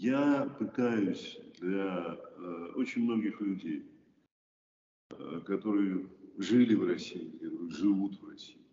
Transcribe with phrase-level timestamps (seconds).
[0.00, 3.84] Я пытаюсь для э, очень многих людей,
[5.10, 7.36] э, которые жили в России,
[7.70, 8.64] живут в России,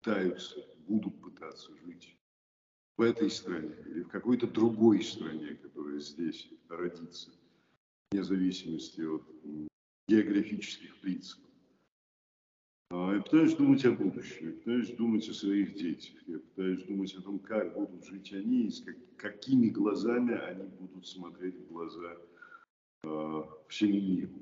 [0.00, 0.56] пытаются,
[0.88, 2.18] будут пытаться жить
[2.96, 7.30] в этой стране или в какой-то другой стране, которая здесь родится,
[8.10, 9.22] вне зависимости от
[10.08, 11.51] географических принципов.
[12.94, 17.14] А, я пытаюсь думать о будущем, я пытаюсь думать о своих детях, я пытаюсь думать
[17.14, 18.84] о том, как будут жить они, и с
[19.16, 22.18] какими глазами они будут смотреть в глаза
[23.04, 24.34] э, всему миру.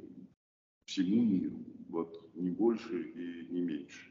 [0.84, 1.64] Всему миру.
[1.90, 4.10] Вот не больше и не меньше.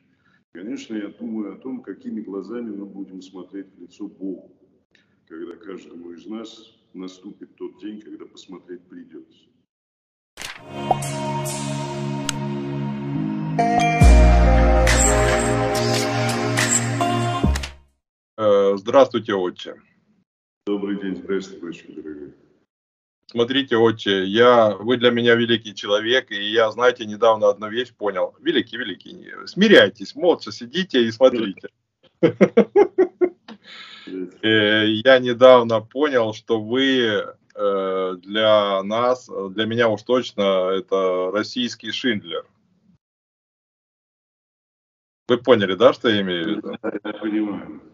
[0.54, 4.56] Конечно, я думаю о том, какими глазами мы будем смотреть в лицо Богу,
[5.28, 9.50] когда каждому из нас наступит тот день, когда посмотреть придется.
[18.90, 19.76] Здравствуйте, отче.
[20.66, 22.34] Добрый день, здравствуйте, батюшка, дорогой.
[23.28, 28.36] Смотрите, отче, я, вы для меня великий человек, и я, знаете, недавно одну вещь понял.
[28.40, 29.28] Великий, великий.
[29.46, 31.70] Смиряйтесь, молча сидите и смотрите.
[34.42, 41.92] Э, я недавно понял, что вы э, для нас, для меня уж точно, это российский
[41.92, 42.44] Шиндлер.
[45.28, 46.78] Вы поняли, да, что я имею в виду?
[46.82, 47.89] Да, я понимаю.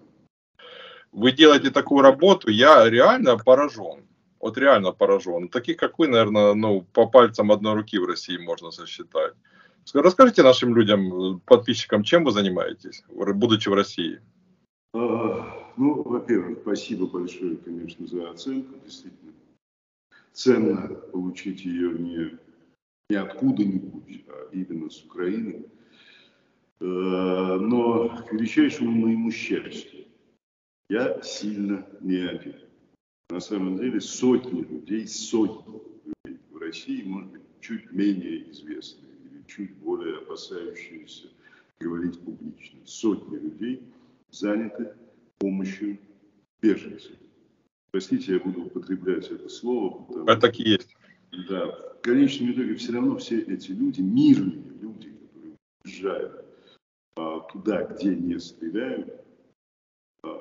[1.15, 4.05] Вы делаете такую работу, я реально поражен.
[4.41, 5.47] Вот реально поражен.
[5.47, 9.31] Таких, как вы, наверное, ну, по пальцам одной руки в России можно сосчитать.
[9.93, 14.19] Расскажите нашим людям, подписчикам, чем вы занимаетесь, будучи в России?
[14.93, 18.73] А, ну, во-первых, спасибо большое, конечно, за оценку.
[18.83, 19.31] Действительно,
[20.33, 22.37] ценно получить ее не,
[23.09, 25.63] не откуда-нибудь, а именно с Украины.
[26.81, 29.94] Э, но к величайшему моему счастью,
[30.89, 32.55] я сильно не один.
[33.29, 39.43] На самом деле сотни людей, сотни людей в России, может быть, чуть менее известные или
[39.47, 41.29] чуть более опасающиеся
[41.79, 42.79] говорить публично.
[42.85, 43.81] Сотни людей
[44.29, 44.93] заняты
[45.39, 45.97] помощью
[46.61, 47.15] беженцам.
[47.91, 50.03] Простите, я буду употреблять это слово.
[50.03, 50.95] Потому, это так и есть.
[51.49, 56.45] Да, в конечном итоге все равно все эти люди, мирные люди, которые уезжают
[57.15, 59.24] а, туда, где не стреляют, а,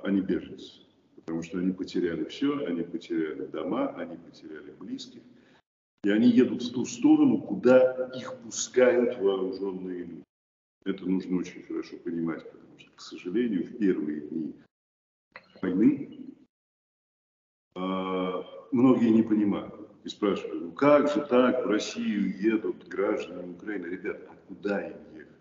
[0.02, 0.82] они беженцы.
[1.16, 5.22] Потому что они потеряли все, они потеряли дома, они потеряли близких.
[6.04, 10.24] И они едут в ту сторону, куда их пускают вооруженные люди.
[10.84, 14.54] Это нужно очень хорошо понимать, потому что, к сожалению, в первые дни
[15.62, 16.18] войны
[17.74, 19.74] э, многие не понимают
[20.04, 23.86] и спрашивают, ну как же так, в Россию едут граждане Украины.
[23.86, 25.40] Ребята, а куда им ехать?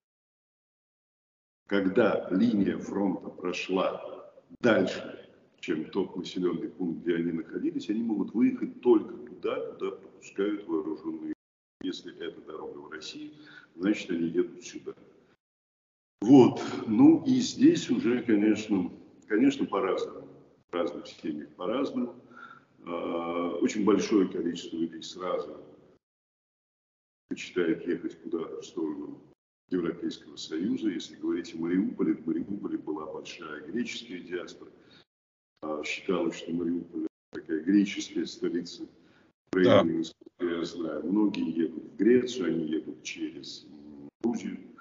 [1.67, 4.22] Когда линия фронта прошла
[4.59, 10.67] дальше, чем тот населенный пункт, где они находились, они могут выехать только туда, куда пропускают
[10.67, 11.33] вооруженные.
[11.81, 13.33] Если это дорога в России,
[13.75, 14.93] значит, они едут сюда.
[16.21, 16.61] Вот.
[16.87, 18.89] Ну и здесь уже, конечно,
[19.27, 20.27] конечно по-разному.
[20.71, 22.15] В разных семьях по-разному.
[22.85, 25.57] А, очень большое количество людей сразу
[27.27, 29.21] предпочитает ехать куда-то в сторону
[29.73, 30.89] Европейского Союза.
[30.89, 34.71] Если говорить о Мариуполе, в Мариуполе была большая греческая диаспора.
[35.61, 38.83] А, считалось, что Мариуполь такая греческая столица
[39.51, 40.03] Украины,
[40.39, 40.45] да.
[40.45, 41.03] я знаю.
[41.05, 43.65] Многие едут в Грецию, они едут через
[44.21, 44.73] Грузию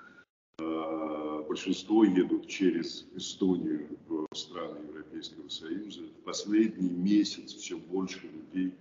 [1.53, 6.01] большинство едут через Эстонию в страны Европейского Союза.
[6.01, 8.73] В последний месяц все больше людей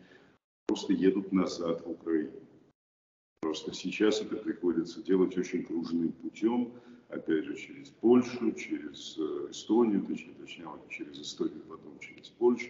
[0.67, 2.31] просто едут назад в Украину.
[3.51, 6.71] Просто сейчас это приходится делать очень кружным путем,
[7.09, 12.69] опять же, через Польшу, через э, Эстонию, точнее, точнее через Эстонию, потом через Польшу,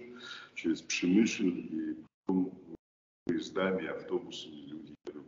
[0.56, 2.52] через Пшемышин, и потом
[3.28, 5.28] поездами, автобусами люди едут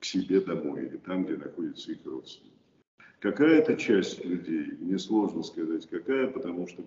[0.00, 2.56] к себе домой или там, где находятся их родственники.
[3.20, 6.84] Какая-то часть людей, мне сложно сказать какая, потому что,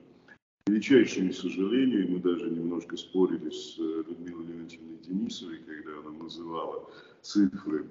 [0.66, 6.90] к величайшему сожалению, мы даже немножко спорили с э, Людмилой Леонтьевной Денисовой, когда она называла
[7.22, 7.88] цифры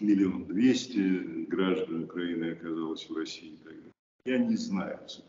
[0.00, 3.92] миллион двести граждан Украины оказалось в России далее.
[4.24, 5.26] Я не знаю цифр.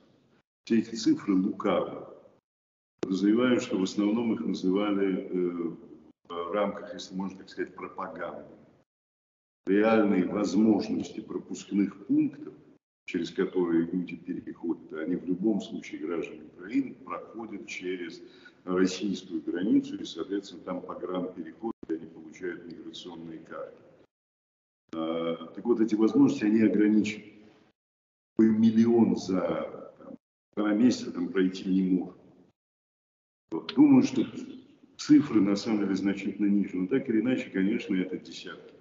[0.65, 2.05] Все эти цифры лукавы.
[3.01, 5.75] Подозреваю, что в основном их называли э,
[6.29, 8.45] в рамках, если можно так сказать, пропаганды
[9.67, 12.53] реальные возможности пропускных пунктов,
[13.07, 18.21] через которые люди переходят, они в любом случае граждане Украины проходят через
[18.65, 23.81] российскую границу и, соответственно, там по переходят, они получают миграционные карты.
[24.93, 27.33] А, так вот, эти возможности, они ограничены.
[28.39, 30.17] Миллион за там,
[30.55, 32.17] два месяца там пройти не может.
[33.51, 33.73] Вот.
[33.73, 34.25] Думаю, что
[34.97, 36.75] цифры на самом деле значительно ниже.
[36.75, 38.75] Но так или иначе, конечно, это десятки.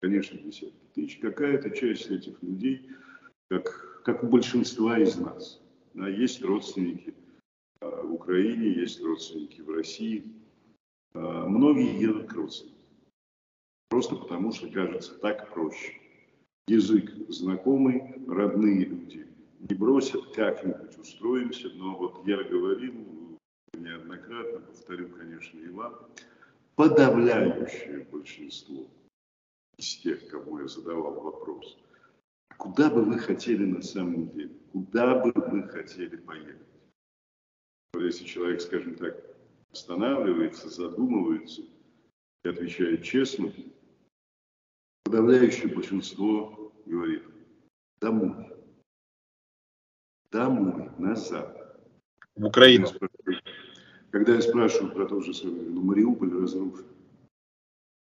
[0.00, 1.18] Конечно, десятки тысяч.
[1.18, 2.88] Какая-то часть этих людей,
[3.60, 5.60] как, как у большинства из нас,
[5.94, 7.14] да, есть родственники
[7.80, 10.24] а, в Украине, есть родственники в России.
[11.14, 12.74] А, многие едут к родственникам.
[13.90, 15.92] Просто потому, что кажется так проще.
[16.66, 19.26] Язык знакомый, родные люди
[19.60, 21.68] не бросят, как-нибудь устроимся.
[21.74, 23.38] Но вот я говорил
[23.74, 25.94] неоднократно, повторю, конечно, и вам,
[26.74, 28.86] подавляющее большинство
[29.76, 31.76] из тех, кому я задавал вопрос,
[32.56, 36.66] куда бы вы хотели на самом деле, куда бы вы хотели поехать?
[37.92, 39.16] Вот если человек, скажем так,
[39.70, 41.62] останавливается, задумывается
[42.44, 43.52] и отвечает честно,
[45.04, 47.22] подавляющее большинство говорит
[48.00, 48.50] домой.
[50.30, 51.78] Домой, назад.
[52.34, 52.88] В Украину.
[54.10, 56.86] Когда я спрашиваю про то же самое, ну Мариуполь разрушен.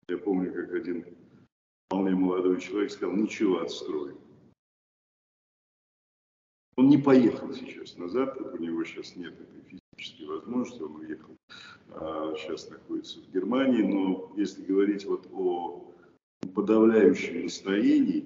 [0.07, 1.05] Я помню, как один
[1.87, 4.17] вполне молодой человек сказал, ничего, отстроим.
[6.77, 11.37] Он не поехал сейчас назад, у него сейчас нет этой физической возможности, он уехал,
[11.89, 15.93] а сейчас находится в Германии, но если говорить вот о
[16.55, 18.25] подавляющем настроении,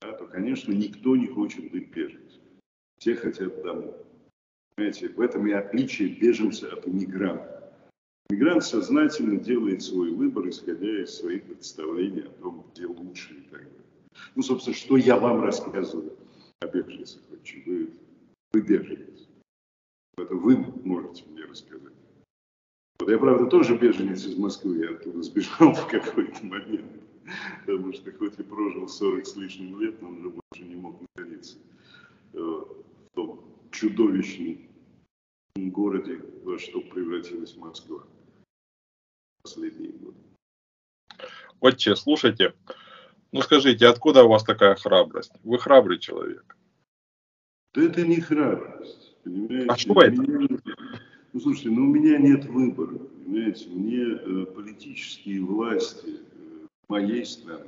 [0.00, 2.42] да, то, конечно, никто не хочет быть беженцем.
[2.98, 3.94] Все хотят домой.
[4.74, 7.56] Понимаете, в этом и отличие беженца от иммигранта.
[8.28, 13.62] Мигрант сознательно делает свой выбор, исходя из своих представлений о том, где лучше и так
[13.62, 13.86] далее.
[14.34, 16.16] Ну, собственно, что я вам рассказываю
[16.60, 17.22] о беженцах.
[17.54, 17.90] Вы,
[18.52, 19.28] вы беженец.
[20.18, 21.92] Это вы можете мне рассказать.
[22.98, 26.90] Вот я, правда, тоже беженец из Москвы, я оттуда сбежал в какой-то момент.
[27.64, 31.58] Потому что хоть и прожил 40 с лишним лет, но уже больше не мог находиться
[32.32, 34.58] э, в том чудовищном
[35.56, 40.18] городе, во что превратилась Москва в последние годы.
[41.60, 42.54] Отче, слушайте,
[43.32, 45.32] ну скажите, откуда у вас такая храбрость?
[45.42, 46.56] Вы храбрый человек.
[47.76, 49.66] Да это не храбрость, понимаете?
[49.68, 50.22] А что это?
[50.22, 50.48] Меня,
[51.34, 53.68] ну слушайте, ну у меня нет выбора, понимаете?
[53.68, 57.66] Мне э, политические власти э, моей страны,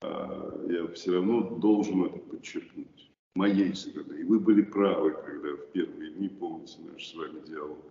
[0.00, 4.14] э, я все равно должен это подчеркнуть моей страны.
[4.20, 7.84] И вы были правы, когда в первые дни, помните наш с вами диалог.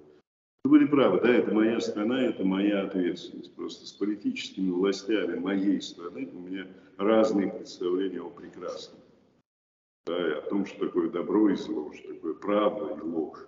[0.64, 3.54] Вы были правы, да, это моя страна, это моя ответственность.
[3.54, 6.66] Просто с политическими властями моей страны у меня
[6.98, 9.05] разные представления о прекрасном.
[10.06, 13.40] Да, и о том, что такое добро и зло, что такое правда и ложь.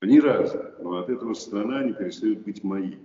[0.00, 2.98] Они разные, но от этого страна не перестает быть моей.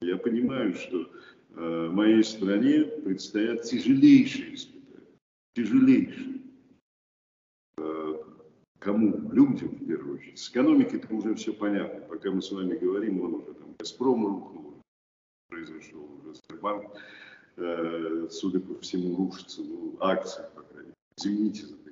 [0.00, 1.10] Я понимаю, что
[1.56, 5.06] э, моей стране предстоят тяжелейшие испытания.
[5.54, 6.40] Тяжелейшие.
[8.80, 9.30] Кому?
[9.30, 10.38] Людям, в первую очередь.
[10.38, 12.00] С экономикой это уже все понятно.
[12.00, 14.74] Пока мы с вами говорим, он уже там Газпром рухнул,
[15.50, 16.86] произошел уже Сбербанк,
[17.56, 20.94] э, судя по всему, рушится, ну, акции, по крайней мере.
[21.18, 21.89] Извините за.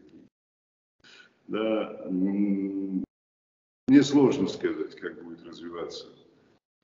[1.48, 6.06] Да, мне сложно сказать, как будет развиваться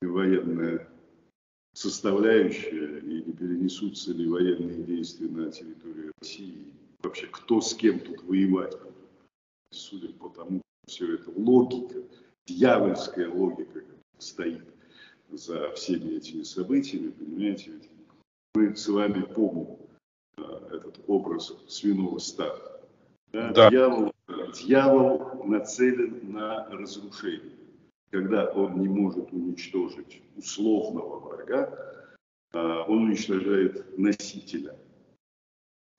[0.03, 0.89] военная
[1.75, 6.73] составляющая и не перенесутся ли военные действия на территории России.
[7.03, 8.95] Вообще, кто с кем тут воевать будет
[9.75, 12.03] судя по тому, все это логика,
[12.47, 13.83] дьявольская логика
[14.19, 14.65] стоит
[15.31, 17.91] за всеми этими событиями, понимаете, ведь
[18.55, 19.79] мы с вами помним
[20.37, 22.81] а, этот образ свиного стада.
[23.33, 23.53] Да?
[23.53, 23.71] Да.
[23.71, 24.14] Дьявол,
[24.55, 27.53] дьявол нацелен на разрушение.
[28.11, 32.17] Когда он не может уничтожить условного врага,
[32.53, 34.77] а, он уничтожает носителя.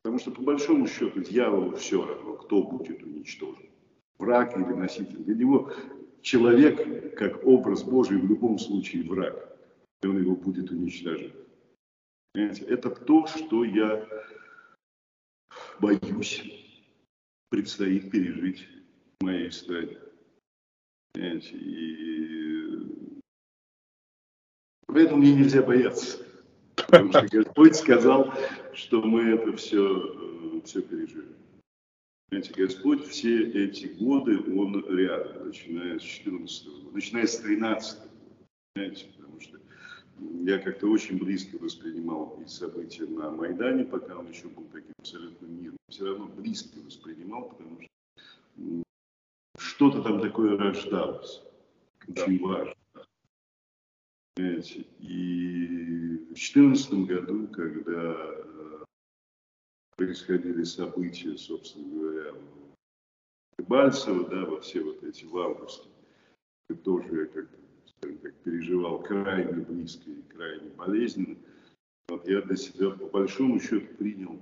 [0.01, 3.69] Потому что по большому счету дьяволу все равно, кто будет уничтожен.
[4.17, 5.23] Враг или носитель.
[5.23, 5.71] Для него
[6.21, 9.57] человек, как образ Божий, в любом случае враг.
[10.01, 11.33] И он его будет уничтожать.
[12.33, 12.65] Понимаете?
[12.65, 14.07] Это то, что я
[15.79, 16.64] боюсь
[17.55, 18.67] предстоит пережить
[19.21, 19.97] моей стране.
[21.13, 21.55] Понимаете?
[21.55, 23.21] И
[24.87, 26.17] поэтому мне нельзя бояться.
[26.75, 28.33] Потому что Господь сказал,
[28.73, 31.33] что мы это все, э, все пережили.
[32.27, 38.11] Понимаете, Господь все эти годы, Он рядом, начиная с 14 года, начиная с 13 года.
[38.73, 39.57] Понимаете, потому что
[40.19, 45.45] я как-то очень близко воспринимал и события на Майдане, пока он еще был таким абсолютно
[45.45, 45.77] мирным.
[45.89, 47.89] Все равно близко воспринимал, потому что
[49.57, 51.41] что-то там такое рождалось.
[52.07, 52.45] Очень да.
[52.45, 52.75] важно.
[54.35, 54.85] Понимаете?
[54.99, 58.83] И в 2014 году, когда э,
[59.95, 62.33] происходили события, собственно говоря,
[63.57, 65.89] в Бальцево, да, во все вот эти в августе,
[66.83, 67.25] тоже я
[68.21, 71.37] как переживал крайне близко и крайне болезненно.
[72.07, 74.39] Вот я для себя по большому счету принял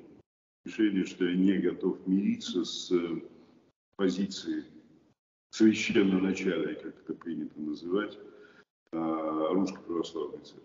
[0.65, 3.21] решение, что я не готов мириться с э,
[3.95, 4.63] позицией
[5.51, 8.17] священного начала, как это принято называть,
[8.91, 10.63] а, Русской Православной Церкви.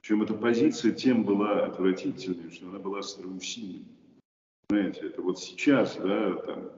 [0.00, 3.84] Причем эта позиция тем была отвратительной, что она была страусиной.
[4.68, 6.70] Знаете, это вот сейчас, да, там,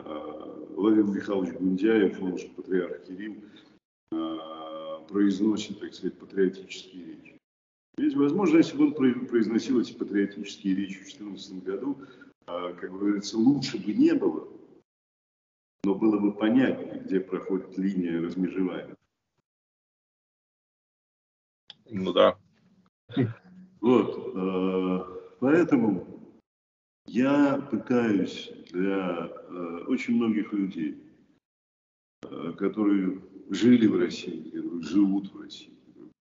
[0.00, 3.36] а, Владимир Михайлович Гундяев, он же патриарх Кирилл,
[4.12, 4.65] а,
[5.08, 7.38] произносит, так сказать, патриотические речи.
[7.98, 11.98] Ведь, возможно, если бы он произносил эти патриотические речи в 2014 году,
[12.44, 14.48] как говорится, лучше бы не было,
[15.84, 18.96] но было бы понятнее, где проходит линия размежевания.
[21.88, 22.36] Ну да.
[23.80, 26.34] Вот, э, поэтому
[27.06, 31.00] я пытаюсь для э, очень многих людей,
[32.58, 35.78] которые жили в России, живут в России,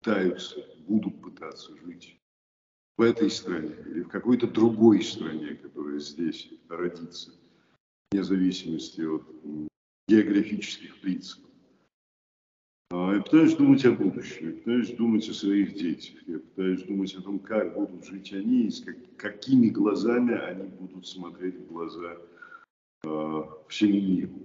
[0.00, 2.18] пытаются, будут пытаться жить
[2.96, 7.32] в этой стране или в какой-то другой стране, которая здесь родится,
[8.10, 9.22] вне зависимости от
[10.08, 11.48] географических принципов.
[12.90, 17.14] А, я пытаюсь думать о будущем, я пытаюсь думать о своих детях, я пытаюсь думать
[17.14, 21.66] о том, как будут жить они и с как, какими глазами они будут смотреть в
[21.66, 22.16] глаза
[23.04, 24.40] э, всему миру.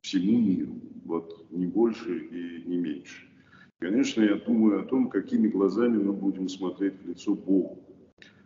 [0.00, 0.91] Всему миру.
[1.12, 3.28] Вот не больше и не меньше.
[3.80, 7.84] Конечно, я думаю о том, какими глазами мы будем смотреть в лицо Богу,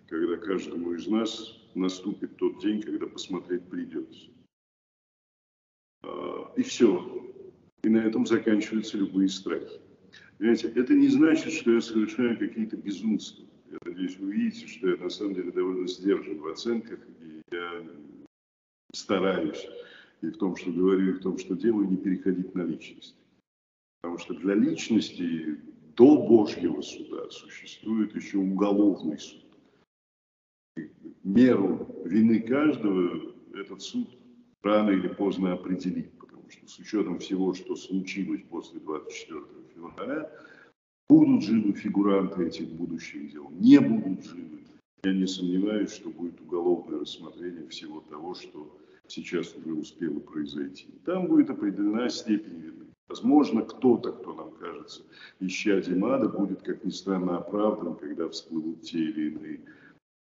[0.09, 4.31] когда каждому из нас наступит тот день, когда посмотреть придется.
[6.03, 6.09] Э,
[6.57, 7.33] и все.
[7.85, 9.81] И на этом заканчиваются любые страхи.
[10.39, 13.47] Понимаете, это не значит, что я совершаю какие-то безумства.
[13.71, 17.87] Я надеюсь, вы видите, что я на самом деле довольно сдержан в оценках, и я
[18.93, 19.69] стараюсь
[20.21, 23.17] и в том, что говорю, и в том, что делаю, не переходить на личность.
[24.01, 25.59] Потому что для личности
[25.97, 29.43] до Божьего суда существует еще уголовный суд.
[31.23, 34.09] Меру вины каждого этот суд
[34.63, 36.17] рано или поздно определит
[36.49, 39.41] что с учетом всего, что случилось после 24
[39.75, 40.31] февраля,
[41.09, 44.61] будут живы фигуранты этих будущих дел, не будут живы.
[45.05, 48.79] Я не сомневаюсь, что будет уголовное рассмотрение всего того, что
[49.09, 50.89] сейчас уже успело произойти.
[51.05, 52.87] Там будет определена степень вины.
[53.09, 55.03] Возможно, кто-то, кто нам кажется
[55.41, 59.61] исчадием ада, будет, как ни странно, оправдан, когда всплывут те или иные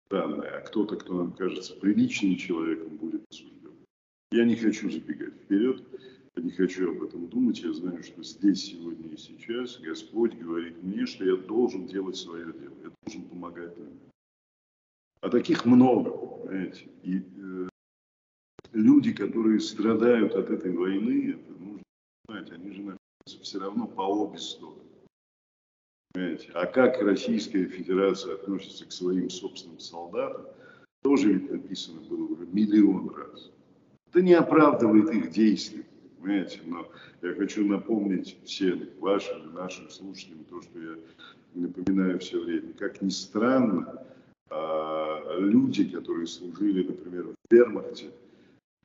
[0.10, 0.50] данные.
[0.52, 3.74] А кто-то, кто нам кажется приличным человеком, будет осужден.
[4.32, 5.84] Я не хочу забегать вперед.
[6.36, 7.60] Я не хочу об этом думать.
[7.60, 12.46] Я знаю, что здесь, сегодня и сейчас Господь говорит мне, что я должен делать свое
[12.54, 12.76] дело.
[12.84, 14.00] Я должен помогать людям.
[15.22, 16.88] А таких много, понимаете.
[17.04, 17.68] И э,
[18.76, 21.84] люди, которые страдают от этой войны, это нужно
[22.28, 24.82] понимать, они же находятся все равно по обе стороны.
[26.14, 26.52] Понимаете?
[26.54, 30.46] А как Российская Федерация относится к своим собственным солдатам,
[31.04, 33.52] тоже ведь написано было уже миллион раз.
[34.10, 35.86] Это не оправдывает их действий
[36.26, 36.60] понимаете?
[36.66, 36.88] Но
[37.22, 40.96] я хочу напомнить всем вашим, нашим слушателям то, что я
[41.54, 42.74] напоминаю все время.
[42.74, 44.04] Как ни странно,
[44.50, 48.10] а, люди, которые служили, например, в Вермахте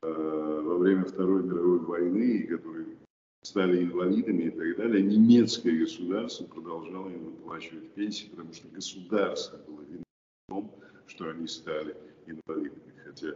[0.01, 2.97] во время Второй мировой войны, которые
[3.43, 9.81] стали инвалидами и так далее, немецкое государство продолжало им выплачивать пенсии, потому что государство было
[9.81, 10.05] виновато
[10.47, 10.75] в том,
[11.07, 12.93] что они стали инвалидами.
[13.03, 13.35] Хотя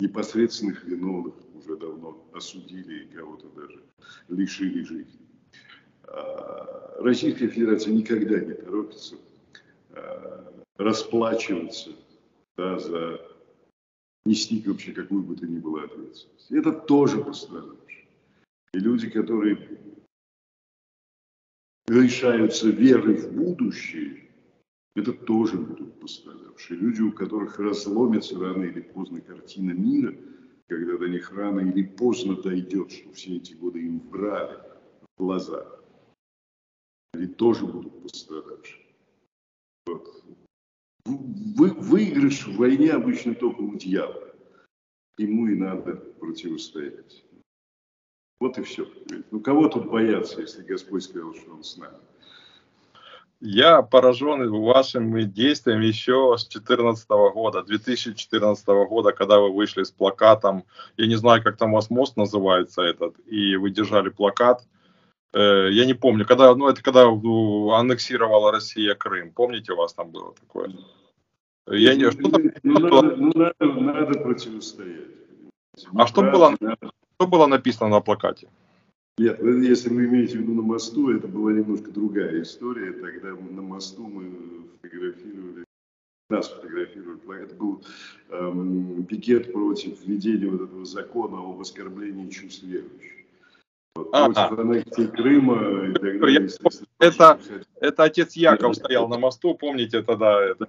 [0.00, 3.82] непосредственных виновных уже давно осудили и кого-то даже
[4.28, 5.20] лишили жизни.
[6.04, 9.16] А, Российская Федерация никогда не торопится
[9.90, 11.90] а, расплачиваться
[12.56, 13.29] да, за
[14.24, 16.50] нести вообще какую бы то ни было ответственность.
[16.50, 18.08] Это тоже пострадавшие.
[18.72, 19.78] И люди, которые
[21.88, 24.30] лишаются веры в будущее,
[24.94, 26.78] это тоже будут пострадавшие.
[26.78, 30.14] Люди, у которых разломится рано или поздно картина мира,
[30.68, 34.56] когда до них рано или поздно дойдет, что все эти годы им врали
[35.16, 35.66] в глаза.
[37.12, 38.86] Они тоже будут пострадавшие.
[39.86, 40.24] Вот.
[41.56, 44.28] Вы, выигрыш в войне обычно только у дьявола.
[45.18, 47.24] Ему и надо противостоять.
[48.40, 48.88] Вот и все.
[49.30, 51.98] Ну, кого тут бояться, если Господь сказал, что Он с нами?
[53.42, 60.64] Я поражен вашими действиями еще с 2014 года, 2014 года, когда вы вышли с плакатом,
[60.98, 64.66] я не знаю, как там у вас мост называется этот, и вы держали плакат.
[65.32, 69.32] Э, я не помню, когда, ну это когда аннексировала Россия Крым.
[69.32, 70.72] Помните, у вас там было такое?
[71.68, 75.08] Я не, что там, ну, надо, ну, надо, надо противостоять.
[75.94, 78.48] А что было, что было написано на плакате?
[79.18, 82.92] Нет, если вы имеете в виду на мосту, это была немножко другая история.
[82.92, 85.64] Тогда на мосту мы фотографировали,
[86.30, 87.44] нас фотографировали.
[87.44, 87.84] Это был
[88.30, 93.19] эм, пикет против введения вот этого закона об оскорблении чувств верующих.
[94.12, 96.48] А, против аннексии Крыма и так далее.
[96.98, 97.40] Это,
[97.80, 100.68] это отец Яков стоял на мосту, помните тогда это?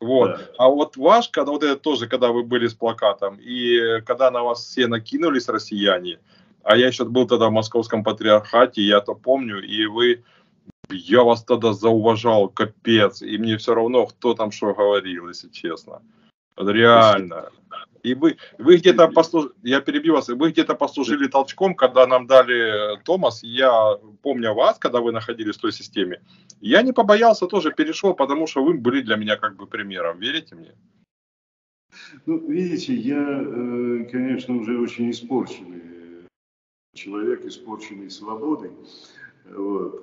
[0.00, 0.30] Вот.
[0.30, 0.40] Да.
[0.58, 4.42] А вот ваш, когда вот это тоже, когда вы были с плакатом, и когда на
[4.42, 6.18] вас все накинулись россияне,
[6.62, 10.24] а я еще был тогда в московском патриархате, я то помню, и вы,
[10.90, 16.02] я вас тогда зауважал, капец, и мне все равно, кто там что говорил, если честно.
[16.56, 17.50] Реально.
[18.02, 23.00] И вы, вы где-то послужили, я перебью вас, вы где-то послужили толчком, когда нам дали
[23.04, 26.20] Томас, я помню вас, когда вы находились в той системе,
[26.60, 30.56] я не побоялся, тоже перешел, потому что вы были для меня как бы примером, верите
[30.56, 30.74] мне?
[32.26, 35.82] Ну, видите, я, э, конечно, уже очень испорченный
[36.94, 38.72] человек, испорченный свободой.
[39.44, 40.02] Вот.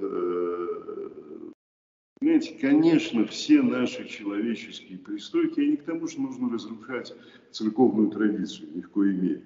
[2.20, 7.14] Понимаете, конечно, все наши человеческие пристройки, они к тому же нужно разрушать
[7.52, 9.44] церковную традицию, ни в коей мере.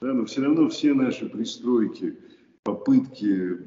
[0.00, 2.16] Да, но все равно все наши пристройки,
[2.62, 3.58] попытки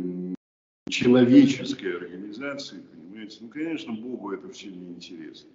[0.90, 5.52] человеческой организации, понимаете, ну, конечно, Богу это все неинтересно.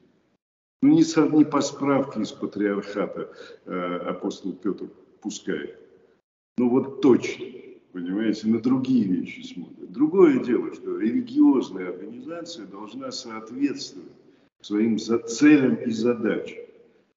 [0.83, 3.33] Ну, не, со, не по справке из патриархата
[3.65, 4.89] э, апостол Петр
[5.21, 5.81] пускает.
[6.59, 7.47] Ну вот точно,
[7.97, 9.91] понимаете, на другие вещи смотрят.
[9.91, 14.13] Другое дело, что религиозная организация должна соответствовать
[14.61, 16.59] своим целям и задачам.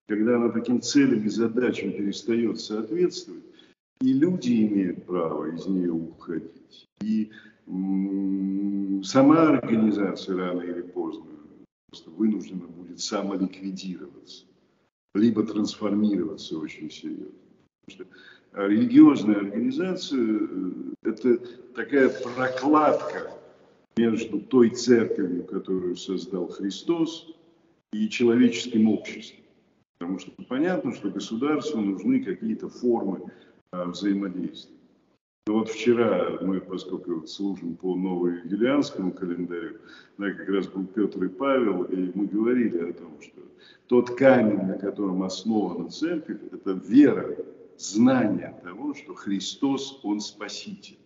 [0.08, 3.44] Когда она таким целям и задачам перестает соответствовать,
[4.00, 7.30] и люди имеют право из нее уходить, и
[9.04, 11.26] сама организация рано или поздно
[11.90, 14.46] просто вынуждена будет самоликвидироваться,
[15.14, 17.36] либо трансформироваться очень серьезно.
[17.86, 18.18] Потому что
[18.54, 20.72] религиозная организация э,–
[21.04, 21.38] это
[21.76, 23.32] такая прокладка
[23.98, 27.28] между той церковью, которую создал Христос,
[27.92, 29.44] и человеческим обществом.
[29.98, 33.32] Потому что понятно, что государству нужны какие-то формы
[33.72, 34.76] а, взаимодействия.
[35.48, 39.78] Но вот вчера мы, поскольку служим по новоюлианскому календарю,
[40.18, 43.42] да, как раз был Петр и Павел, и мы говорили о том, что
[43.88, 47.36] тот камень, на котором основана церковь, это вера
[47.80, 51.00] знание того, что Христос, Он Спаситель.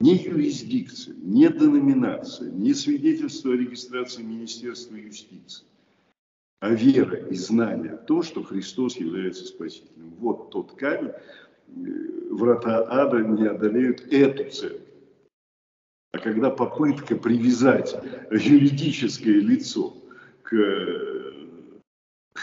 [0.00, 5.64] Не юрисдикция, не деноминация, не свидетельство о регистрации Министерства юстиции,
[6.60, 10.14] а вера и знание то, что Христос является Спасителем.
[10.18, 11.72] Вот тот камень, э,
[12.30, 14.80] врата ада не одолеют эту цель.
[16.12, 17.96] А когда попытка привязать
[18.30, 19.96] юридическое лицо
[20.42, 20.54] к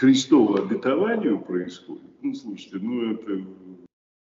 [0.02, 3.46] Христову обетованию происходит, ну, слушайте, ну, это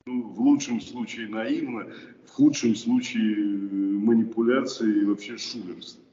[0.06, 1.88] ну, в лучшем случае наивно,
[2.26, 6.04] в худшем случае э, манипуляции и вообще шулерство.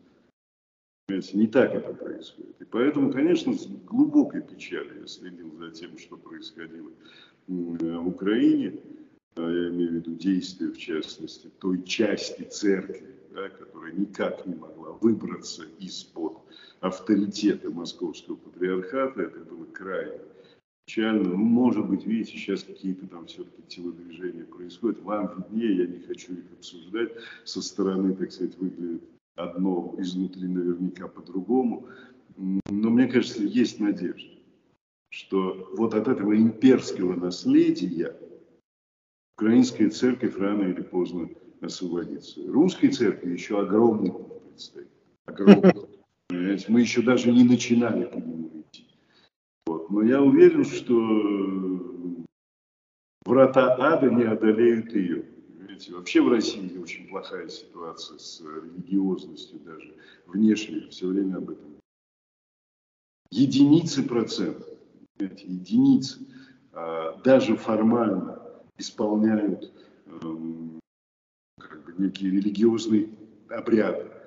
[1.08, 2.54] Понимаете, не так это происходит.
[2.60, 6.92] И поэтому, конечно, с глубокой печалью я следил за тем, что происходило
[7.48, 8.78] в Украине.
[9.34, 14.54] А я имею в виду действия, в частности, той части церкви, да, которая никак не
[14.54, 16.47] могла выбраться из-под
[16.80, 19.22] авторитета московского патриархата.
[19.22, 20.20] Это было крайне
[20.86, 21.24] печально.
[21.24, 25.00] Ну, может быть, видите, сейчас какие-то там все-таки телодвижения происходят.
[25.02, 27.12] Вам виднее, я не хочу их обсуждать.
[27.44, 29.02] Со стороны, так сказать, выглядит
[29.36, 31.86] одно, изнутри наверняка по-другому.
[32.36, 34.30] Но мне кажется, есть надежда,
[35.10, 38.16] что вот от этого имперского наследия
[39.36, 41.28] украинская церковь рано или поздно
[41.60, 42.40] освободится.
[42.46, 44.88] Русской церкви еще огромный путь предстоит.
[45.26, 45.87] Огромный.
[46.30, 48.86] Мы еще даже не начинали по нему идти.
[49.66, 49.90] Вот.
[49.90, 52.24] Но я уверен, что
[53.24, 55.24] врата ада не одолеют ее.
[55.60, 59.94] Видите, вообще в России очень плохая ситуация с религиозностью даже
[60.26, 61.76] внешне, все время об этом.
[63.30, 64.66] Единицы процентов,
[65.18, 66.26] видите, единицы,
[66.72, 68.42] а, даже формально
[68.78, 69.72] исполняют
[70.06, 70.80] эм,
[71.58, 73.10] как бы некие религиозные
[73.50, 74.17] обряды.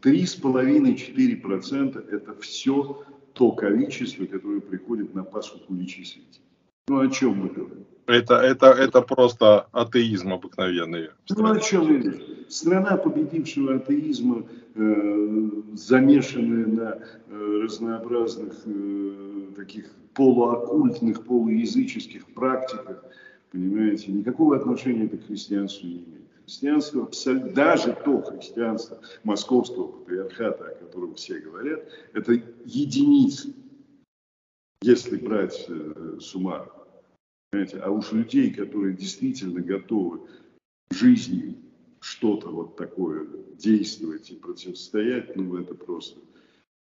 [0.00, 6.40] Три с половиной, четыре процента– это все то количество, которое приходит на Пасху уличислить.
[6.88, 7.86] Ну, о чем мы говорим?
[8.06, 11.10] Это, это, это просто атеизм обыкновенный.
[11.30, 12.22] Ну, о чем мы говорим?
[12.48, 14.44] Страна победившего атеизма,
[14.74, 16.98] э, замешанная на
[17.28, 23.04] э, разнообразных э, таких полуоккультных, полуязыческих практиках,
[23.50, 26.22] понимаете, никакого отношения это к христианству не имеет.
[26.44, 27.08] Христианство,
[27.50, 32.32] даже то христианство московского патриархата, о котором все говорят, это
[32.64, 33.54] единицы,
[34.82, 36.66] если брать э, с ума.
[37.50, 37.78] Понимаете?
[37.78, 40.28] А уж людей, которые действительно готовы
[40.90, 41.56] жизни
[42.00, 46.18] что-то вот такое действовать и противостоять, ну это просто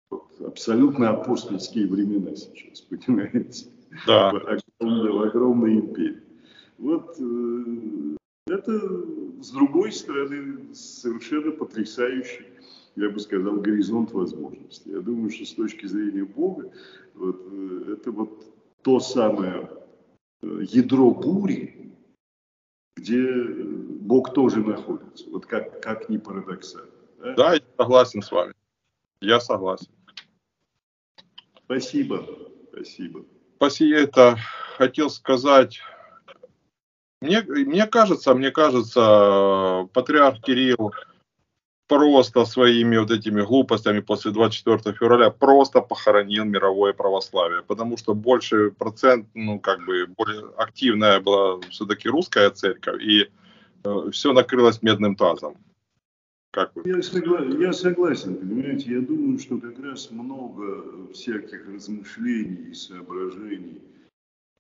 [0.10, 3.68] вот, абсолютно апостольские времена сейчас, понимаете?
[4.08, 4.32] Да.
[4.32, 6.24] В огромной, в огромной империи.
[6.78, 8.16] Вот э,
[8.48, 8.72] это,
[9.42, 12.46] с другой стороны, совершенно потрясающий,
[12.96, 14.92] я бы сказал, горизонт возможностей.
[14.92, 16.72] Я думаю, что с точки зрения Бога,
[17.14, 18.46] вот, э, это вот
[18.82, 19.70] то самое
[20.42, 21.94] э, ядро бури,
[22.98, 23.64] где э,
[24.02, 25.30] Бог тоже находится.
[25.30, 26.92] Вот как, как ни парадоксально.
[27.20, 27.34] Да?
[27.36, 28.54] да, я согласен с вами.
[29.22, 29.92] Я согласен.
[31.66, 32.26] Спасибо.
[32.72, 33.24] Спасибо.
[33.58, 33.96] Спасибо.
[33.96, 34.38] Это
[34.78, 35.80] хотел сказать.
[37.22, 40.92] Мне, мне кажется, мне кажется, патриарх Кирилл
[41.88, 48.72] просто своими вот этими глупостями после 24 февраля просто похоронил мировое православие, потому что больше
[48.72, 53.30] процент, ну, как бы, более активная была все-таки русская церковь, и
[53.84, 55.58] э, все накрылось медным тазом.
[56.52, 56.84] Как вы?
[56.86, 63.82] Я, согласен, я согласен, понимаете, я думаю, что как раз много всяких размышлений и соображений,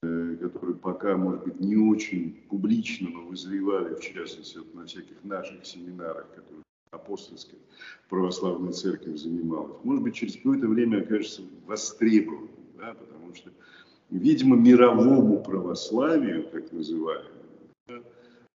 [0.01, 5.65] которые пока, может быть, не очень публично, но вызревали, в частности, вот на всяких наших
[5.65, 7.59] семинарах, которые апостольской
[8.09, 13.51] православной церковь занималась, может быть, через какое-то время окажется востребованным, да, потому что,
[14.09, 17.29] видимо, мировому православию, так называемому,
[17.87, 18.01] да,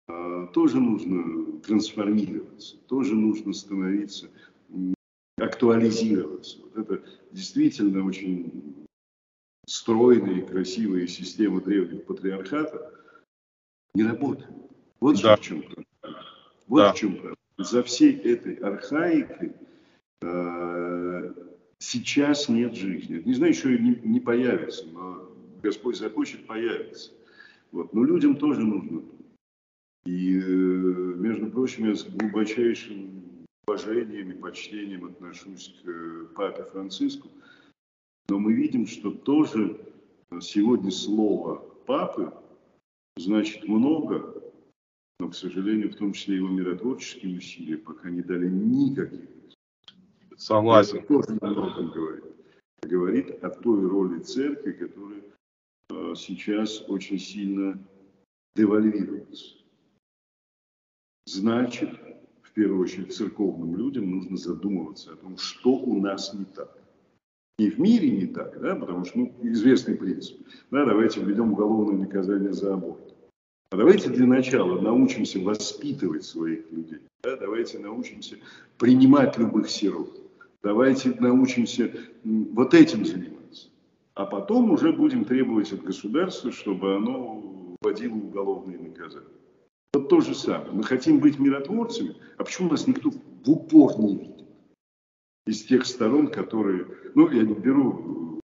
[0.08, 4.28] а, тоже нужно трансформироваться, тоже нужно становиться,
[5.38, 6.58] актуализироваться.
[6.62, 8.85] Вот это действительно очень
[9.66, 12.82] стройная и красивая система древних патриархатов
[13.94, 14.50] не работает.
[15.00, 15.36] Вот да.
[15.36, 15.86] в чем проблема.
[16.66, 16.92] Вот да.
[16.92, 19.52] в чем проблема за всей этой архаикой
[20.22, 21.34] э,
[21.78, 23.22] сейчас нет жизни.
[23.24, 25.30] Не значит, что не, не появится, но
[25.62, 27.12] Господь захочет, появится.
[27.72, 27.92] Вот.
[27.92, 29.02] Но людям тоже нужно.
[30.04, 37.28] И, э, между прочим, я с глубочайшим уважением и почтением отношусь к э, папе Франциску.
[38.28, 39.80] Но мы видим, что тоже
[40.40, 42.32] сегодня слово папы
[43.16, 44.42] значит много,
[45.18, 49.36] но, к сожалению, в том числе его миротворческие усилия пока не дали никаких
[50.36, 50.98] Согласен.
[50.98, 52.24] Это тоже о многом говорит.
[52.82, 55.22] Говорит о той роли церкви, которая
[55.90, 57.82] э, сейчас очень сильно
[58.54, 59.56] девальвируется.
[61.26, 61.90] Значит,
[62.42, 66.85] в первую очередь, церковным людям нужно задумываться о том, что у нас не так.
[67.58, 70.36] И в мире не так, да, потому что ну, известный принцип.
[70.70, 73.14] Да, давайте введем уголовное наказание за аборт.
[73.70, 77.00] А давайте для начала научимся воспитывать своих людей.
[77.22, 77.36] Да?
[77.36, 78.36] Давайте научимся
[78.78, 80.20] принимать любых сирот.
[80.62, 81.90] Давайте научимся
[82.24, 83.68] вот этим заниматься.
[84.14, 89.26] А потом уже будем требовать от государства, чтобы оно вводило уголовные наказания.
[89.94, 90.72] Вот то же самое.
[90.72, 94.35] Мы хотим быть миротворцами, а почему нас никто в упор не видит?
[95.46, 96.86] Из тех сторон, которые...
[97.14, 98.40] Ну, я не беру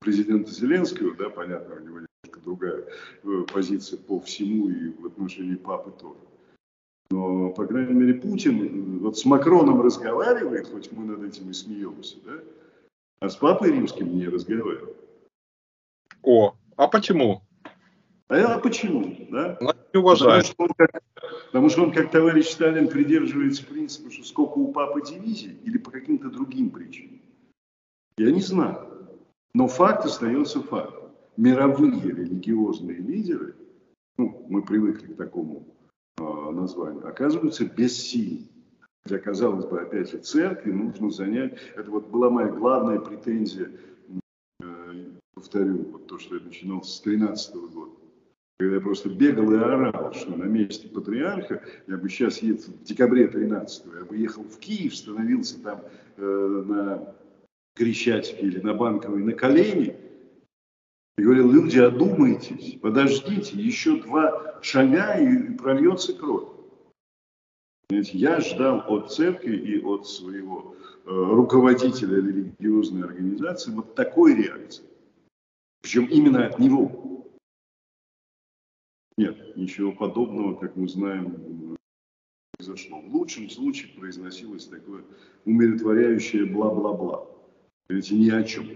[0.00, 2.84] президента Зеленского, да, понятно, у него немножко другая
[3.24, 6.20] э, позиция по всему и в отношении папы тоже.
[7.10, 11.52] Но, по крайней мере, Путин э, вот с Макроном разговаривает, хоть мы над этим и
[11.52, 12.40] смеемся, да?
[13.20, 14.96] а с папой римским не разговаривает.
[16.22, 17.42] О, а почему?
[18.28, 19.16] А, а почему?
[19.30, 19.56] Да?
[19.60, 20.46] Ну, не уважает.
[20.48, 21.02] Потому что, он как,
[21.46, 25.90] потому что он, как товарищ Сталин, придерживается принципа, что сколько у папы дивизий или по
[25.90, 27.20] каким-то другим причинам.
[28.18, 29.08] Я не знаю.
[29.54, 33.56] Но факт остается фактом мировые религиозные лидеры,
[34.16, 35.66] ну, мы привыкли к такому
[36.18, 38.48] э, названию, оказываются бессильны.
[39.02, 41.58] Хотя, казалось бы, опять же, церкви нужно занять.
[41.76, 43.70] Это вот была моя главная претензия,
[44.62, 47.92] э, повторю, вот то, что я начинал с 13 -го года.
[48.58, 52.84] Когда я просто бегал и орал, что на месте патриарха, я бы сейчас ехал в
[52.84, 55.82] декабре 13 я бы ехал в Киев, становился там
[56.16, 57.14] э, на
[57.74, 59.96] Крещатике или на Банковой на колени,
[61.18, 66.48] и говорил, люди, одумайтесь, подождите, еще два шага и прольется кровь.
[67.90, 74.84] Я ждал от церкви и от своего э, руководителя религиозной организации вот такой реакции.
[75.82, 77.15] Причем именно от него.
[79.16, 81.76] Нет, ничего подобного, как мы знаем,
[82.56, 83.00] произошло.
[83.00, 85.04] В лучшем случае произносилось такое
[85.44, 87.26] умиротворяющее бла-бла-бла.
[87.88, 88.66] Говорите, ни о чем.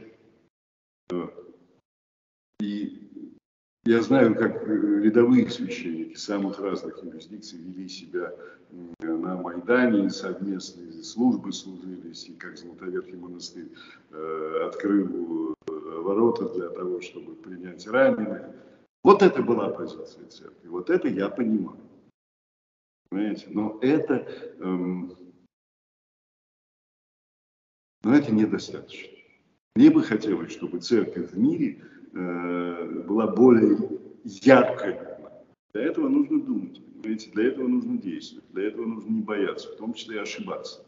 [2.61, 3.11] И
[3.85, 8.33] я знаю, как рядовые священники самых разных юрисдикций вели себя
[9.01, 13.73] на Майдане, совместные службы служились, и как Золотоверхий монастырь
[14.11, 15.73] э, открыл э,
[16.03, 18.43] ворота для того, чтобы принять раненых.
[19.03, 21.81] Вот это была позиция церкви, вот это я понимаю.
[23.09, 23.47] Понимаете?
[23.51, 24.15] Но это,
[24.61, 25.17] эм,
[28.03, 29.11] но это недостаточно.
[29.75, 31.83] Мне бы хотелось, чтобы церковь в мире
[32.13, 33.79] э, была более
[34.25, 34.99] яркой.
[35.73, 37.31] Для этого нужно думать, понимаете?
[37.31, 40.85] Для этого нужно действовать, для этого нужно не бояться, в том числе и ошибаться.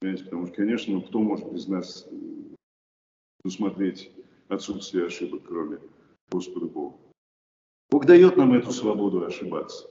[0.00, 0.24] Понимаете?
[0.24, 2.08] Потому что, конечно, кто может из нас
[3.44, 4.10] усмотреть
[4.48, 5.78] отсутствие ошибок, кроме
[6.30, 6.96] Господа Бога?
[7.92, 9.86] Бог дает нам эту свободу ошибаться.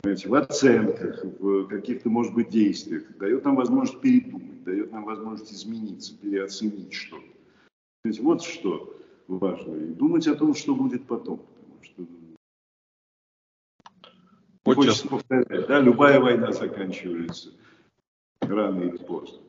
[0.00, 3.04] Понимаете, в оценках, в каких-то, может быть, действиях.
[3.18, 8.22] Дает нам возможность передумать, дает нам возможность измениться, переоценить что-то.
[8.22, 8.96] Вот что
[9.28, 9.74] важно.
[9.74, 11.38] И думать о том, что будет потом.
[11.38, 12.06] Потому что
[14.64, 17.50] вот хочется повторять, да, любая война заканчивается
[18.40, 19.40] рано или поздно.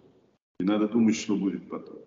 [0.59, 1.99] И надо думать, что будет потом.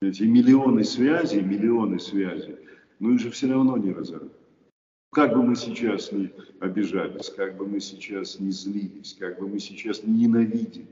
[0.00, 2.56] Эти миллионы связей, миллионы связей,
[2.98, 4.32] но их же все равно не разорвать.
[5.14, 9.60] Как бы мы сейчас не обижались, как бы мы сейчас не злились, как бы мы
[9.60, 10.88] сейчас не ненавидели,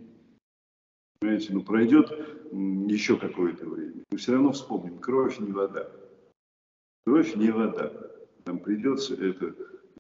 [1.18, 2.10] понимаете, ну пройдет
[2.52, 5.90] еще какое-то время, мы все равно вспомним, кровь не вода.
[7.04, 7.92] Кровь не вода.
[8.46, 9.56] Нам придется это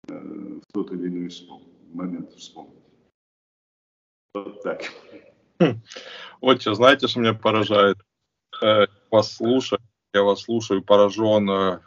[0.08, 1.30] э, в тот или иной
[1.92, 2.78] момент вспомнить.
[4.34, 4.82] Вот так.
[6.40, 7.98] Вот что, знаете, что меня поражает?
[8.62, 9.80] Э, вас слушаю,
[10.14, 11.80] я вас слушаю, поражен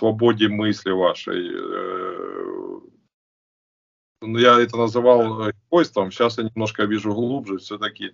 [0.00, 1.50] свободе мысли вашей.
[1.54, 2.80] Э,
[4.22, 8.12] ну, я это называл свойством, сейчас я немножко вижу глубже, все-таки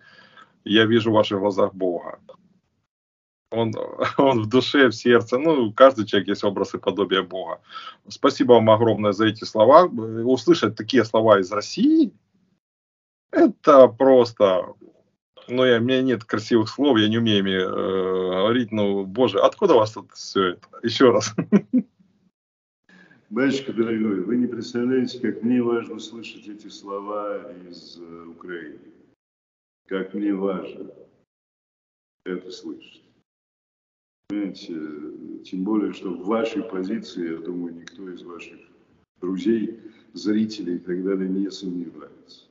[0.64, 2.18] я вижу в ваших глазах Бога.
[3.52, 3.72] Он,
[4.18, 5.38] он в душе, в сердце.
[5.38, 7.60] Ну, каждый человек есть образ и подобие Бога.
[8.08, 9.84] Спасибо вам огромное за эти слова.
[9.84, 12.12] Услышать такие слова из России,
[13.30, 14.74] это просто...
[15.48, 18.72] Ну, я, у меня нет красивых слов, я не умею ими э, говорить.
[18.72, 20.68] Ну, боже, откуда у вас тут все это?
[20.82, 21.34] Еще раз.
[23.30, 28.78] Батюшка дорогой, вы не представляете, как мне важно слышать эти слова из э, Украины.
[29.88, 30.90] Как мне важно
[32.24, 33.02] это слышать.
[34.28, 34.74] Понимаете,
[35.44, 38.58] тем более, что в вашей позиции, я думаю, никто из ваших
[39.20, 39.80] друзей,
[40.12, 42.45] зрителей и так далее не сомневается.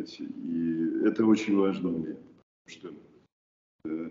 [0.00, 2.16] И это очень важно мне,
[2.66, 2.92] что,
[3.84, 4.10] э,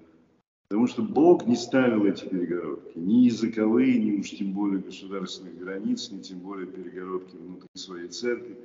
[0.67, 6.11] потому что Бог не ставил эти перегородки, ни языковые, ни уж тем более государственных границ,
[6.11, 8.57] ни тем более перегородки внутри своей церкви.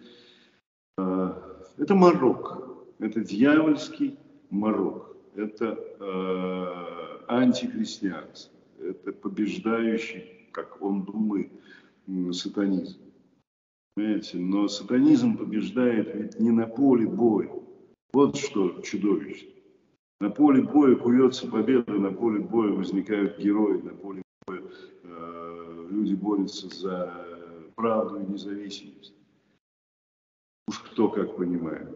[0.99, 4.19] А, это морок, это дьявольский
[4.51, 11.51] морок, это э, антихристианство, это побеждающий, как он думает,
[12.33, 13.06] сатанизм.
[13.97, 14.37] Понимаете?
[14.37, 17.51] Но сатанизм побеждает ведь не на поле боя.
[18.13, 19.47] Вот что чудовище.
[20.21, 24.63] На поле боя куется победа, на поле боя возникают герои, на поле боя
[25.03, 27.27] э, люди борются за
[27.75, 29.15] правду и независимость.
[30.69, 31.89] Уж кто как понимает.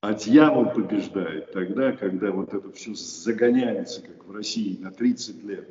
[0.00, 5.68] А дьявол побеждает тогда, когда вот это все загоняется, как в России, на 30 лет.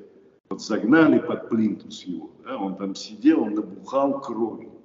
[0.49, 4.76] Вот загнали под плинтус его, да, он там сидел, он набухал кровью.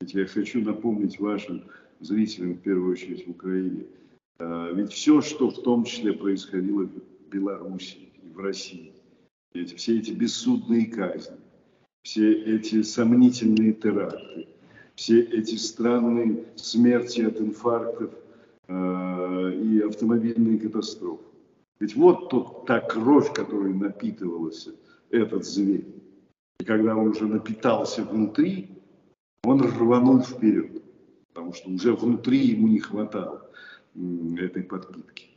[0.00, 1.64] Я хочу напомнить вашим
[2.00, 3.86] зрителям, в первую очередь в Украине,
[4.38, 8.92] а, ведь все, что в том числе происходило в Беларуси и в России,
[9.54, 11.36] эти, все эти бессудные казни,
[12.02, 14.48] все эти сомнительные теракты,
[14.94, 18.10] все эти странные смерти от инфарктов
[18.68, 21.24] э, и автомобильные катастрофы.
[21.80, 24.72] Ведь вот тот, та кровь, которой напитывался
[25.10, 25.86] этот зверь.
[26.60, 28.68] И когда он уже напитался внутри,
[29.44, 30.82] он рванул вперед,
[31.32, 33.50] потому что уже внутри ему не хватало
[34.38, 35.28] этой подпитки.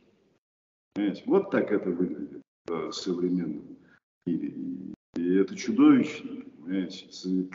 [0.94, 1.22] Понимаете?
[1.26, 3.76] Вот так это выглядит в современном
[4.26, 4.54] мире.
[5.14, 6.42] И это чудовищно.
[6.58, 7.06] Понимаете?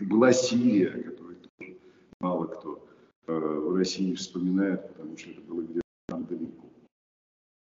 [0.05, 1.77] Была Сирия, о которой тоже
[2.19, 2.87] мало кто
[3.27, 6.69] э, в России вспоминает, потому что это было где-то там далеко.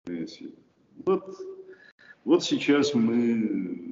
[0.03, 0.51] Понимаете?
[1.05, 1.37] Вот,
[2.25, 3.90] вот сейчас мы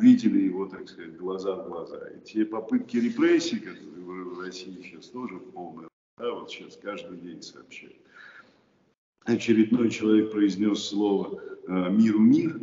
[0.00, 2.08] увидели его, так сказать, глаза в глаза.
[2.08, 7.42] И те попытки репрессий, которые в России сейчас тоже полная, да, вот сейчас каждый день
[7.42, 7.96] сообщают.
[9.24, 12.58] Очередной человек произнес слово э, «миру мир»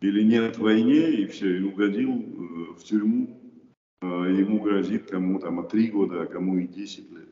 [0.00, 3.40] или «нет войне», и все, и угодил э, в тюрьму.
[4.00, 7.28] Э, ему грозит кому там от три года, а кому и 10 лет.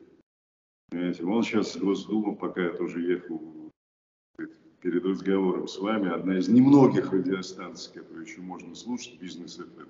[0.89, 3.41] Понимаете, он сейчас Госдума, пока я тоже ехал
[4.81, 9.87] перед разговором с вами, одна из немногих радиостанций, которые еще можно слушать, бизнес FM,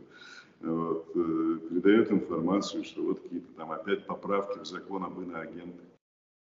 [0.61, 5.85] вот, э, передает информацию, что вот какие-то там опять поправки в закон об иноагентах.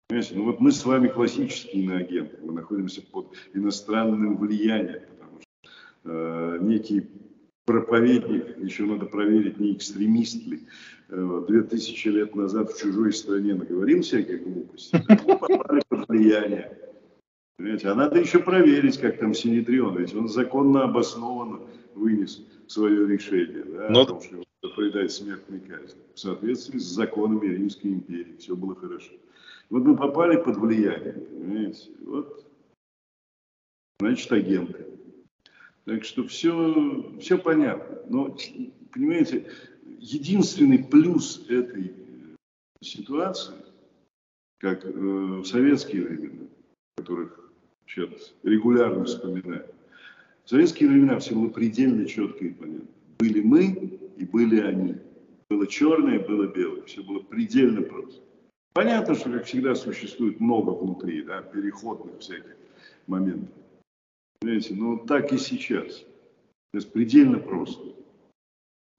[0.08, 6.10] Понимаете, ну вот мы с вами классические иноагенты, мы находимся под иностранным влиянием, потому что
[6.10, 7.08] э, некий
[7.64, 10.60] проповедник, еще надо проверить, не экстремист ли,
[11.08, 14.98] э, две тысячи лет назад в чужой стране наговорил всяких глупостей,
[15.38, 16.83] попали под влияние.
[17.56, 17.88] Понимаете?
[17.88, 21.60] А надо еще проверить, как там Синедрион, ведь он законно обоснованно
[21.94, 24.02] вынес свое решение, да, Но...
[24.02, 28.74] о том, что его предать смертной казни, в соответствии с законами Римской империи, все было
[28.74, 29.12] хорошо.
[29.70, 32.44] Вот мы попали под влияние, понимаете, вот,
[34.00, 34.86] значит, агенты.
[35.84, 37.98] Так что все, все понятно.
[38.08, 38.36] Но,
[38.92, 39.50] понимаете,
[39.98, 41.94] единственный плюс этой
[42.80, 43.54] ситуации,
[44.58, 46.46] как э, в советские времена,
[46.96, 47.43] которых
[47.86, 49.66] сейчас регулярно вспоминаю,
[50.44, 52.86] в советские времена все было предельно четко и понятно.
[53.18, 54.96] Были мы и были они.
[55.48, 56.82] Было черное, было белое.
[56.82, 58.20] Все было предельно просто.
[58.74, 62.56] Понятно, что, как всегда, существует много внутри, да, переходных всяких
[63.06, 63.54] моментов.
[64.40, 66.04] Понимаете, но так и сейчас.
[66.74, 67.93] Есть предельно просто.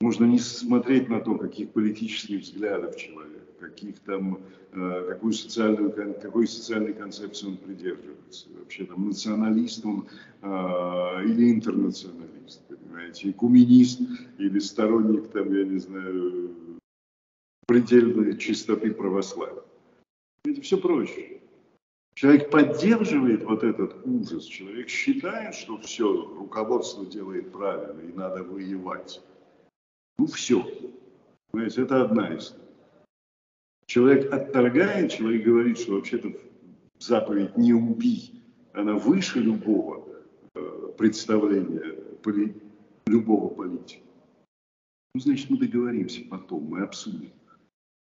[0.01, 4.41] Можно не смотреть на то, каких политических взглядов человек, каких там,
[4.73, 8.47] э, какую социальную, какой социальной концепции он придерживается.
[8.59, 10.07] Вообще там националист он
[10.41, 10.47] э,
[11.25, 14.01] или интернационалист, понимаете, экуменист
[14.37, 16.79] или сторонник там, я не знаю,
[17.67, 19.63] предельной чистоты православия.
[20.43, 21.41] Это все проще.
[22.15, 26.05] Человек поддерживает вот этот ужас, человек считает, что все,
[26.37, 29.21] руководство делает правильно и надо воевать.
[30.17, 30.65] Ну все.
[31.51, 32.63] Понимаете, это одна история.
[33.87, 36.33] Человек отторгает, человек говорит, что вообще-то
[36.99, 40.07] заповедь «не убий», она выше любого
[40.55, 42.55] э, представления поли,
[43.05, 44.03] любого политика.
[45.13, 47.31] Ну, значит, мы договоримся потом, мы обсудим.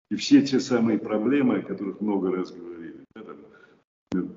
[0.09, 3.35] И все те самые проблемы, о которых много раз говорили, это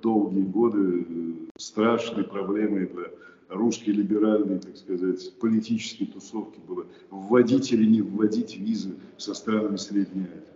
[0.03, 3.11] долгие годы э, страшные проблемы для
[3.51, 10.25] русской либеральной, так сказать, политической тусовки было вводить или не вводить визы со странами Средней
[10.25, 10.55] Азии.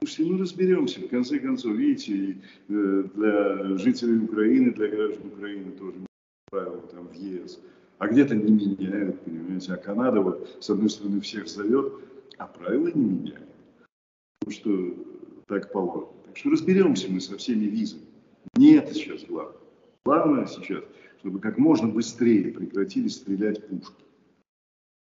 [0.00, 5.96] Слушайте, ну разберемся, в конце концов, видите, э, для жителей Украины, для граждан Украины тоже
[6.50, 7.60] правила там в ЕС,
[7.98, 11.92] а где-то не меняют, понимаете, а Канада вот с одной стороны всех зовет,
[12.38, 13.50] а правила не меняют
[14.50, 14.94] что
[15.46, 16.12] так положено.
[16.26, 18.02] Так что разберемся мы со всеми визами.
[18.56, 19.56] Не это сейчас главное.
[20.04, 20.84] Главное сейчас,
[21.18, 24.04] чтобы как можно быстрее прекратили стрелять пушки.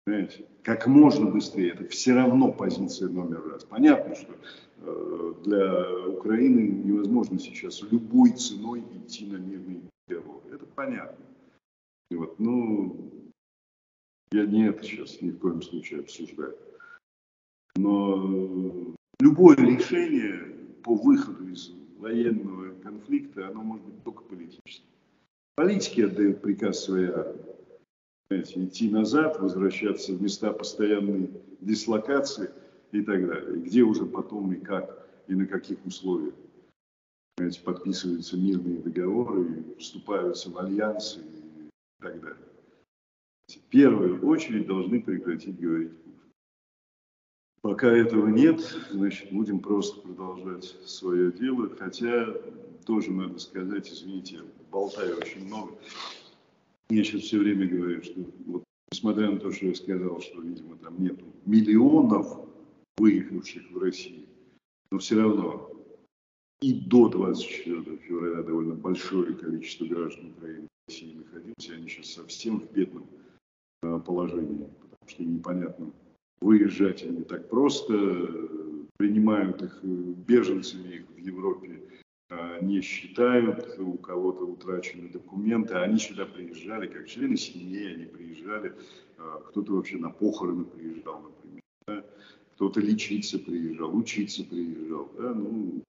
[0.04, 0.46] Понимаете?
[0.62, 1.72] Как можно быстрее.
[1.72, 3.64] Это все равно позиция номер раз.
[3.64, 4.34] Понятно, что
[4.78, 10.42] э, для Украины невозможно сейчас любой ценой идти на мирный диалог.
[10.50, 11.24] Это понятно.
[12.10, 13.10] И вот, ну,
[14.32, 16.56] я не это сейчас ни в коем случае обсуждаю.
[17.76, 24.86] Но любое решение по выходу из военного конфликта, оно может быть только политическим.
[25.56, 27.44] Политики отдают приказ своей армии.
[28.30, 32.50] Знаете, идти назад, возвращаться в места постоянной дислокации
[32.92, 33.60] и так далее.
[33.60, 36.34] Где уже потом и как, и на каких условиях
[37.40, 41.70] знаете, подписываются мирные договоры, вступаются в альянсы и
[42.02, 42.36] так далее.
[43.48, 45.92] В первую очередь должны прекратить говорить
[47.62, 52.26] Пока этого нет, значит, будем просто продолжать свое дело, хотя
[52.86, 55.74] тоже надо сказать, извините, я болтаю очень много.
[56.88, 60.76] Я сейчас все время говорю, что вот, несмотря на то, что я сказал, что, видимо,
[60.78, 62.40] там нет миллионов
[62.96, 64.26] выехавших в Россию,
[64.90, 65.70] но все равно
[66.62, 72.12] и до 24 февраля довольно большое количество граждан Украины в России находилось, и они сейчас
[72.12, 73.06] совсем в бедном
[73.82, 75.92] э, положении, потому что непонятно,
[76.40, 77.92] выезжать они так просто,
[78.96, 81.80] принимают их беженцами, их в Европе
[82.28, 88.74] а, не считают, у кого-то утрачены документы, они сюда приезжали, как члены семьи, они приезжали,
[89.18, 92.04] а, кто-то вообще на похороны приезжал, например, да?
[92.54, 95.34] кто-то лечиться приезжал, учиться приезжал, да?
[95.34, 95.82] ну,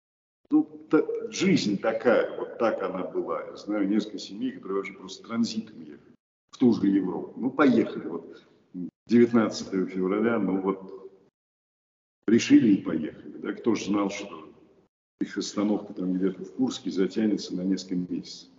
[0.50, 3.46] ну, та, жизнь такая, вот так она была.
[3.46, 6.12] Я знаю несколько семей, которые вообще просто транзитом ехали
[6.50, 7.40] в ту же Европу.
[7.40, 8.44] Ну, поехали, вот
[9.12, 11.12] 19 февраля, ну вот,
[12.28, 13.38] решили и поехали.
[13.40, 13.52] Да?
[13.52, 14.50] Кто же знал, что
[15.20, 18.50] их остановка там где-то в Курске затянется на несколько месяцев.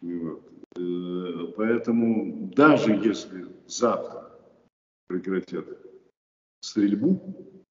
[0.00, 0.42] Вот.
[0.76, 4.32] Э, поэтому даже если завтра
[5.06, 5.66] прекратят
[6.62, 7.62] стрельбу,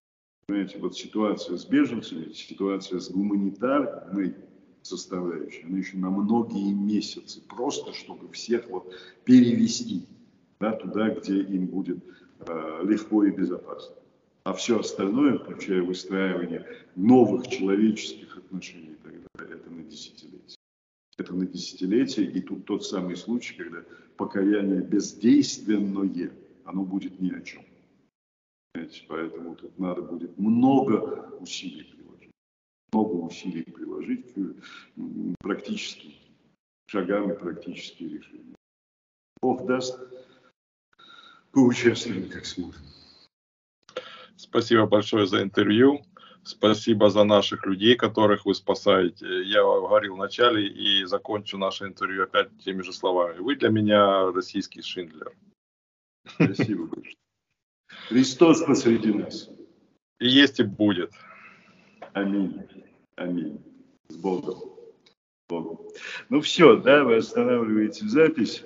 [0.48, 4.36] понимаете, вот ситуация с беженцами, ситуация с гуманитарной
[4.84, 8.96] составляющей, она еще на многие месяцы, просто чтобы всех вот
[9.26, 10.08] перевести
[10.60, 12.04] да, туда, где им будет
[12.40, 13.96] э, легко и безопасно.
[14.44, 18.96] А все остальное, включая выстраивание новых человеческих отношений
[19.40, 20.56] и это на десятилетия.
[21.18, 23.84] Это на десятилетие, и тут тот самый случай, когда
[24.18, 26.32] покаяние бездейственное,
[26.66, 27.64] оно будет ни о чем.
[28.74, 29.04] Понимаете?
[29.08, 32.32] Поэтому тут надо будет много усилий приложить.
[32.94, 34.56] Много усилий приложить к
[35.40, 36.12] практическим
[36.88, 38.56] шагам и практическим решениям.
[39.42, 40.00] Бог даст,
[41.52, 42.82] поучаствуем как сможем.
[44.36, 46.02] Спасибо большое за интервью.
[46.44, 49.44] Спасибо за наших людей, которых вы спасаете.
[49.44, 53.40] Я говорил в начале и закончу наше интервью опять теми же словами.
[53.40, 55.32] Вы для меня российский Шиндлер.
[56.26, 57.16] Спасибо большое.
[58.08, 59.50] Христос посреди нас.
[60.20, 61.12] И есть и будет.
[62.14, 62.64] Аминь.
[63.16, 63.62] Аминь.
[64.08, 64.72] С Богом.
[65.48, 65.80] Богом.
[66.30, 68.64] Ну все, да, вы останавливаете запись.